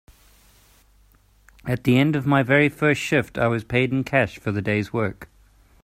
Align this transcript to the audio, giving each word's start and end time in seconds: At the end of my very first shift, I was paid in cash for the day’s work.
At 1.63 1.83
the 1.83 1.99
end 1.99 2.15
of 2.15 2.25
my 2.25 2.41
very 2.41 2.69
first 2.69 2.99
shift, 2.99 3.37
I 3.37 3.45
was 3.45 3.63
paid 3.63 3.91
in 3.91 4.03
cash 4.03 4.39
for 4.39 4.51
the 4.51 4.59
day’s 4.59 4.91
work. 4.91 5.29